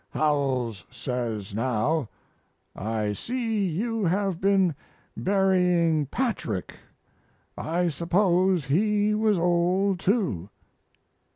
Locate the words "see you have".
3.13-4.41